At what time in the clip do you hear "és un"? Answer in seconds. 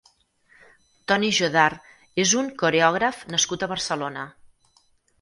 2.25-2.51